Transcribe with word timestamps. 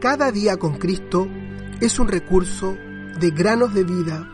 Cada 0.00 0.32
día 0.32 0.56
con 0.56 0.78
Cristo 0.78 1.28
es 1.78 1.98
un 1.98 2.08
recurso 2.08 2.74
de 3.20 3.30
granosdevida.cl. 3.32 4.30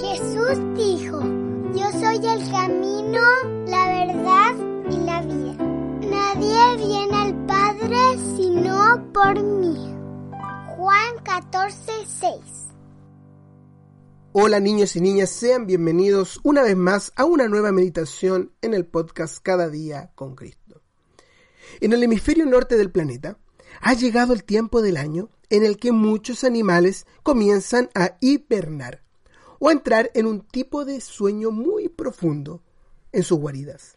Jesús 0.00 0.58
dijo, 0.74 1.20
yo 1.76 1.88
soy 1.92 2.16
el 2.26 2.50
camino, 2.50 3.20
la 3.68 3.86
verdad 3.86 4.56
y 4.90 4.96
la 4.96 5.22
vida. 5.22 5.54
Nadie 6.10 6.76
viene 6.76 7.16
al 7.16 7.46
Padre 7.46 7.96
sino 8.36 9.12
por 9.12 9.40
mí. 9.40 9.94
Juan 10.76 11.14
14, 11.22 11.92
6. 12.04 12.32
Hola 14.32 14.58
niños 14.58 14.96
y 14.96 15.00
niñas, 15.00 15.30
sean 15.30 15.66
bienvenidos 15.66 16.40
una 16.42 16.64
vez 16.64 16.76
más 16.76 17.12
a 17.14 17.24
una 17.24 17.46
nueva 17.46 17.70
meditación 17.70 18.50
en 18.60 18.74
el 18.74 18.86
podcast 18.86 19.38
Cada 19.40 19.68
día 19.68 20.10
con 20.16 20.34
Cristo. 20.34 20.65
En 21.80 21.92
el 21.92 22.02
hemisferio 22.02 22.46
norte 22.46 22.76
del 22.76 22.90
planeta 22.90 23.38
ha 23.80 23.94
llegado 23.94 24.32
el 24.32 24.44
tiempo 24.44 24.82
del 24.82 24.96
año 24.96 25.30
en 25.50 25.64
el 25.64 25.76
que 25.76 25.92
muchos 25.92 26.44
animales 26.44 27.06
comienzan 27.22 27.90
a 27.94 28.16
hibernar 28.20 29.02
o 29.58 29.68
a 29.68 29.72
entrar 29.72 30.10
en 30.14 30.26
un 30.26 30.40
tipo 30.40 30.84
de 30.84 31.00
sueño 31.00 31.50
muy 31.50 31.88
profundo 31.88 32.62
en 33.12 33.22
sus 33.22 33.38
guaridas. 33.38 33.96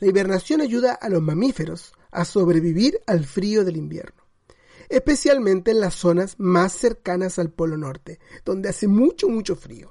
La 0.00 0.08
hibernación 0.08 0.60
ayuda 0.60 0.92
a 0.92 1.08
los 1.08 1.22
mamíferos 1.22 1.92
a 2.10 2.24
sobrevivir 2.24 3.00
al 3.06 3.24
frío 3.24 3.64
del 3.64 3.76
invierno 3.76 4.28
especialmente 4.88 5.70
en 5.70 5.80
las 5.80 5.94
zonas 5.94 6.36
más 6.38 6.72
cercanas 6.72 7.38
al 7.38 7.50
Polo 7.50 7.76
Norte, 7.76 8.18
donde 8.44 8.68
hace 8.68 8.88
mucho, 8.88 9.28
mucho 9.28 9.54
frío. 9.56 9.90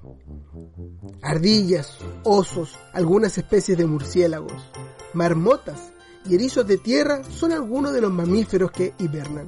Ardillas, 1.21 1.99
osos, 2.23 2.77
algunas 2.93 3.37
especies 3.37 3.77
de 3.77 3.85
murciélagos, 3.85 4.71
marmotas 5.13 5.93
y 6.27 6.35
erizos 6.35 6.67
de 6.67 6.77
tierra 6.77 7.21
son 7.23 7.51
algunos 7.51 7.93
de 7.93 8.01
los 8.01 8.11
mamíferos 8.11 8.71
que 8.71 8.93
hibernan. 8.99 9.47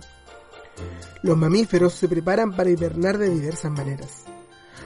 Los 1.21 1.37
mamíferos 1.37 1.93
se 1.93 2.07
preparan 2.07 2.55
para 2.55 2.69
hibernar 2.69 3.17
de 3.17 3.29
diversas 3.29 3.71
maneras. 3.71 4.23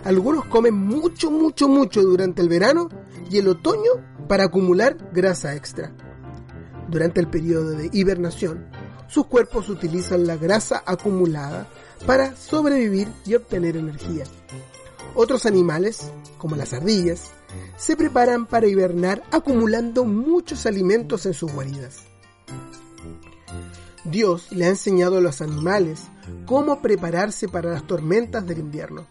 Algunos 0.04 0.46
comen 0.46 0.74
mucho, 0.74 1.32
mucho, 1.32 1.68
mucho 1.68 2.02
durante 2.02 2.42
el 2.42 2.50
verano 2.50 2.90
y 3.30 3.38
el 3.38 3.48
otoño 3.48 3.92
para 4.28 4.46
acumular 4.46 4.98
grasa 5.14 5.56
extra. 5.56 5.94
Durante 6.90 7.20
el 7.20 7.28
periodo 7.28 7.72
de 7.72 7.90
hibernación, 7.94 8.68
sus 9.08 9.28
cuerpos 9.28 9.70
utilizan 9.70 10.28
la 10.28 10.36
grasa 10.36 10.84
acumulada 10.86 11.68
para 12.06 12.36
sobrevivir 12.36 13.08
y 13.26 13.36
obtener 13.36 13.78
energía. 13.78 14.26
Otros 15.16 15.46
animales, 15.46 16.12
como 16.38 16.56
las 16.56 16.74
ardillas, 16.74 17.32
se 17.78 17.96
preparan 17.96 18.46
para 18.46 18.68
hibernar 18.68 19.24
acumulando 19.32 20.06
muchos 20.06 20.66
alimentos 20.66 21.26
en 21.26 21.34
sus 21.34 21.52
guaridas. 21.52 22.04
Dios 24.04 24.52
le 24.52 24.66
ha 24.66 24.70
enseñado 24.70 25.18
a 25.18 25.22
los 25.22 25.42
animales 25.42 26.04
cómo 26.46 26.82
prepararse 26.82 27.48
para 27.48 27.72
las 27.72 27.88
tormentas 27.88 28.46
del 28.46 28.60
invierno. 28.60 29.08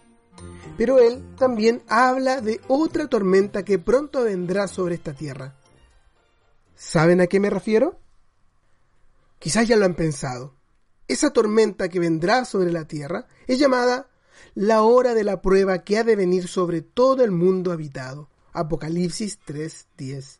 Pero 0.77 0.99
Él 0.99 1.23
también 1.37 1.83
habla 1.87 2.41
de 2.41 2.61
otra 2.67 3.07
tormenta 3.07 3.63
que 3.63 3.79
pronto 3.79 4.23
vendrá 4.23 4.67
sobre 4.67 4.95
esta 4.95 5.13
tierra. 5.13 5.55
¿Saben 6.75 7.21
a 7.21 7.27
qué 7.27 7.39
me 7.39 7.49
refiero? 7.49 7.99
Quizás 9.39 9.67
ya 9.67 9.75
lo 9.75 9.85
han 9.85 9.95
pensado. 9.95 10.55
Esa 11.07 11.31
tormenta 11.31 11.89
que 11.89 11.99
vendrá 11.99 12.45
sobre 12.45 12.71
la 12.71 12.85
tierra 12.85 13.27
es 13.45 13.59
llamada 13.59 14.07
la 14.55 14.83
hora 14.83 15.13
de 15.13 15.23
la 15.23 15.41
prueba 15.41 15.83
que 15.83 15.97
ha 15.97 16.03
de 16.03 16.15
venir 16.15 16.47
sobre 16.47 16.81
todo 16.81 17.23
el 17.23 17.31
mundo 17.31 17.71
habitado. 17.71 18.29
Apocalipsis 18.53 19.39
3:10. 19.45 20.39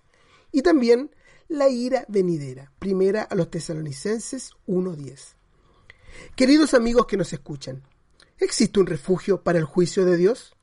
Y 0.51 0.61
también 0.61 1.11
la 1.47 1.69
ira 1.69 2.05
venidera. 2.07 2.71
Primera 2.79 3.23
a 3.23 3.35
los 3.35 3.49
tesalonicenses 3.49 4.51
1:10. 4.65 5.35
Queridos 6.35 6.73
amigos 6.73 7.07
que 7.07 7.17
nos 7.17 7.33
escuchan, 7.33 7.83
¿existe 8.37 8.79
un 8.79 8.87
refugio 8.87 9.43
para 9.43 9.59
el 9.59 9.65
juicio 9.65 10.05
de 10.05 10.17
Dios? 10.17 10.55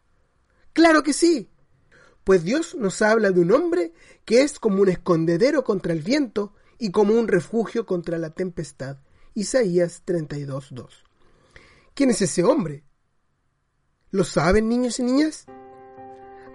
Claro 0.72 1.02
que 1.02 1.12
sí. 1.12 1.50
Pues 2.24 2.44
Dios 2.44 2.74
nos 2.74 3.02
habla 3.02 3.30
de 3.30 3.40
un 3.40 3.50
hombre 3.52 3.92
que 4.24 4.42
es 4.42 4.58
como 4.58 4.82
un 4.82 4.88
escondedero 4.88 5.64
contra 5.64 5.92
el 5.92 6.02
viento 6.02 6.54
y 6.78 6.90
como 6.90 7.14
un 7.14 7.28
refugio 7.28 7.86
contra 7.86 8.18
la 8.18 8.30
tempestad. 8.30 8.98
Isaías 9.34 10.02
32.2. 10.04 11.04
¿Quién 11.94 12.10
es 12.10 12.22
ese 12.22 12.44
hombre? 12.44 12.84
¿Lo 14.10 14.24
saben 14.24 14.68
niños 14.68 14.98
y 14.98 15.04
niñas? 15.04 15.46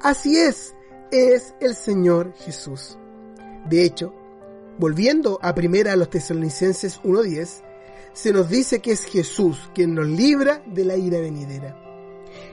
Así 0.02 0.38
es, 0.38 0.76
es 1.12 1.56
el 1.60 1.76
Señor 1.76 2.34
Jesús. 2.36 2.98
De 3.70 3.84
hecho, 3.84 4.14
volviendo 4.78 5.40
a 5.42 5.56
primera 5.56 5.94
a 5.94 5.96
los 5.96 6.10
tesalonicenses 6.10 7.02
1.10, 7.04 7.64
se 8.14 8.32
nos 8.32 8.50
dice 8.50 8.80
que 8.80 8.92
es 8.92 9.06
Jesús 9.06 9.70
quien 9.74 9.94
nos 9.94 10.08
libra 10.08 10.62
de 10.66 10.86
la 10.86 10.96
ira 10.96 11.20
venidera. 11.20 11.78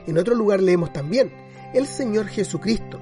En 0.05 0.17
otro 0.17 0.35
lugar 0.35 0.61
leemos 0.61 0.91
también, 0.91 1.31
el 1.73 1.87
Señor 1.87 2.27
Jesucristo, 2.27 2.99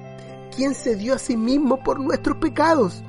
quien 0.54 0.74
se 0.74 0.96
dio 0.96 1.14
a 1.14 1.18
sí 1.18 1.36
mismo 1.36 1.82
por 1.82 2.00
nuestros 2.00 2.36
pecados. 2.38 3.02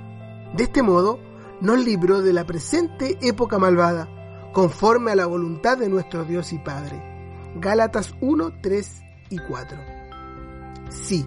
De 0.55 0.63
este 0.63 0.81
modo, 0.81 1.19
nos 1.61 1.83
libró 1.83 2.21
de 2.21 2.33
la 2.33 2.45
presente 2.45 3.17
época 3.21 3.57
malvada, 3.59 4.09
conforme 4.53 5.11
a 5.11 5.15
la 5.15 5.25
voluntad 5.25 5.77
de 5.77 5.89
nuestro 5.89 6.25
Dios 6.25 6.53
y 6.53 6.59
Padre. 6.59 7.01
Gálatas 7.55 8.13
1, 8.21 8.61
3 8.61 9.01
y 9.29 9.37
4. 9.37 9.77
Sí, 10.89 11.25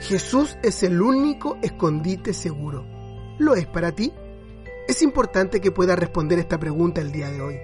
Jesús 0.00 0.56
es 0.62 0.82
el 0.82 1.00
único 1.00 1.56
escondite 1.62 2.34
seguro. 2.34 2.84
¿Lo 3.38 3.54
es 3.54 3.66
para 3.66 3.92
ti? 3.92 4.12
Es 4.88 5.02
importante 5.02 5.60
que 5.60 5.70
puedas 5.70 5.98
responder 5.98 6.38
esta 6.38 6.58
pregunta 6.58 7.00
el 7.00 7.12
día 7.12 7.30
de 7.30 7.40
hoy. 7.40 7.58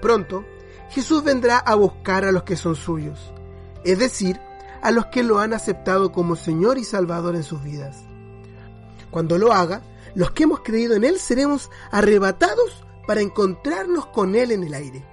Pronto, 0.00 0.44
Jesús 0.90 1.22
vendrá 1.22 1.58
a 1.58 1.74
buscar 1.74 2.24
a 2.24 2.32
los 2.32 2.42
que 2.42 2.56
son 2.56 2.74
suyos, 2.74 3.32
es 3.84 3.98
decir, 3.98 4.40
a 4.82 4.90
los 4.90 5.06
que 5.06 5.22
lo 5.22 5.38
han 5.38 5.54
aceptado 5.54 6.12
como 6.12 6.36
Señor 6.36 6.76
y 6.78 6.84
Salvador 6.84 7.36
en 7.36 7.44
sus 7.44 7.62
vidas. 7.62 8.04
Cuando 9.10 9.38
lo 9.38 9.52
haga, 9.52 9.82
los 10.14 10.32
que 10.32 10.42
hemos 10.42 10.60
creído 10.60 10.94
en 10.94 11.04
Él 11.04 11.18
seremos 11.18 11.70
arrebatados 11.90 12.84
para 13.06 13.20
encontrarnos 13.20 14.06
con 14.06 14.34
Él 14.34 14.50
en 14.50 14.64
el 14.64 14.74
aire. 14.74 15.06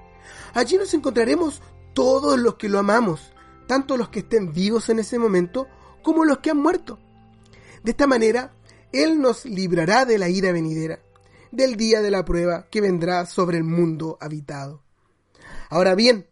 Allí 0.54 0.78
nos 0.78 0.94
encontraremos 0.94 1.62
todos 1.94 2.40
los 2.40 2.56
que 2.56 2.70
lo 2.70 2.80
amamos, 2.80 3.34
tanto 3.68 3.98
los 3.98 4.10
que 4.10 4.20
estén 4.20 4.52
vivos 4.52 4.90
en 4.90 5.00
ese 5.00 5.20
momento 5.20 5.68
como 6.02 6.26
los 6.26 6.40
que 6.40 6.52
han 6.52 6.58
muerto. 6.58 7.00
De 7.84 7.92
esta 7.92 8.08
manera, 8.08 8.54
Él 8.92 9.22
nos 9.22 9.46
librará 9.46 10.06
de 10.06 10.18
la 10.18 10.30
ira 10.30 10.52
venidera, 10.52 11.00
del 11.52 11.76
día 11.76 12.02
de 12.02 12.12
la 12.12 12.26
prueba 12.26 12.68
que 12.70 12.82
vendrá 12.82 13.26
sobre 13.26 13.58
el 13.58 13.64
mundo 13.64 14.18
habitado. 14.22 14.84
Ahora 15.70 15.96
bien, 15.96 16.28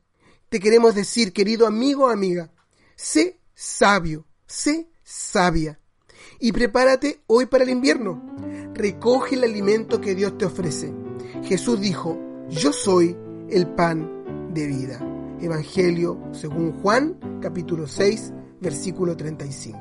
te 0.49 0.59
queremos 0.59 0.95
decir, 0.95 1.33
querido 1.33 1.67
amigo 1.67 2.05
o 2.05 2.09
amiga, 2.09 2.51
sé 2.95 3.39
sabio, 3.53 4.25
sé 4.45 4.89
sabia 5.03 5.79
y 6.39 6.51
prepárate 6.51 7.21
hoy 7.27 7.45
para 7.45 7.63
el 7.63 7.69
invierno. 7.69 8.21
Recoge 8.73 9.35
el 9.35 9.43
alimento 9.43 10.01
que 10.01 10.15
Dios 10.15 10.37
te 10.37 10.45
ofrece. 10.45 10.93
Jesús 11.43 11.79
dijo, 11.79 12.17
yo 12.49 12.71
soy 12.71 13.15
el 13.49 13.67
pan 13.67 14.53
de 14.53 14.67
vida. 14.67 14.99
Evangelio 15.41 16.19
según 16.31 16.73
Juan, 16.81 17.39
capítulo 17.41 17.87
6, 17.87 18.33
versículo 18.59 19.15
35. 19.15 19.79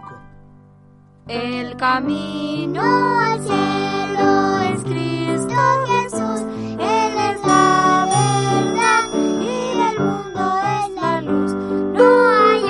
El 1.28 1.76
camino 1.76 2.82
al 3.20 3.42
cielo 3.42 4.58
es 4.60 4.84
Cristo 4.84 5.56
Jesús, 5.86 6.40
Él 6.78 7.18
es 7.18 7.42
la 7.44 8.06
verdad 8.14 9.10
y 9.12 9.20
el 9.80 9.98
mundo 9.98 10.44
es 10.76 10.90
la 10.94 11.20
luz. 11.22 11.52
No 11.94 12.08
hay 12.30 12.62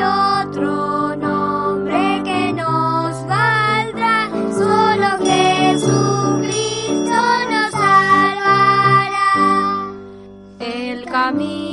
otro 0.46 1.16
nombre 1.16 2.22
que 2.24 2.52
nos 2.54 3.26
valdrá, 3.26 4.30
solo 4.52 5.08
Jesucristo 5.22 7.20
nos 7.50 7.70
salvará. 7.72 9.26
El 10.60 11.04
camino 11.04 11.65